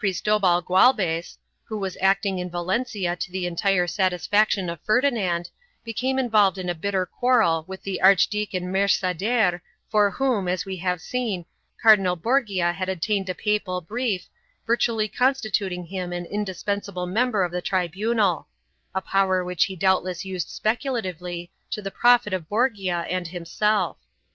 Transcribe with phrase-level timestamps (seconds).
[0.01, 5.51] Cristobal Gualbes, who was acting in Valencia to the entire satisfaction of Ferdinand,
[5.83, 9.61] became involved in a bitter quarrel with the Archdeacon Mercader
[9.91, 11.45] for whom, as we have seen,
[11.79, 14.27] Cardinal Borgia had obtained a papal brief,
[14.65, 18.47] virtually constituting him an indispensable member of the tribunal—
[18.95, 23.97] a power which he doubtless used speculatively to the profit of Borgia and himself.